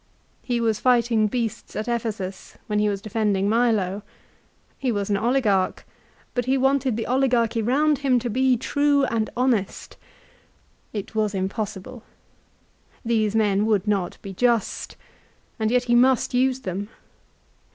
He 0.41 0.59
was 0.59 0.79
fighting 0.79 1.27
beasts 1.27 1.75
at 1.75 1.87
Ephesus 1.87 2.57
when 2.65 2.79
he 2.79 2.89
was 2.89 3.03
defending 3.03 3.47
Milo. 3.47 4.01
He 4.79 4.91
was 4.91 5.11
an 5.11 5.17
oligarch, 5.17 5.85
but 6.33 6.45
he 6.45 6.57
wanted 6.57 6.97
the 6.97 7.05
oligarchy 7.05 7.61
round 7.61 7.99
him 7.99 8.17
to 8.17 8.27
be 8.27 8.57
true 8.57 9.03
and 9.05 9.29
honest! 9.37 9.97
It 10.91 11.13
was 11.13 11.35
impossible. 11.35 12.01
These 13.05 13.35
men 13.35 13.67
would 13.67 13.87
not 13.87 14.17
be 14.23 14.33
just, 14.33 14.95
and 15.59 15.69
yet 15.69 15.83
he 15.83 15.93
must 15.93 16.33
use 16.33 16.61
them. 16.61 16.89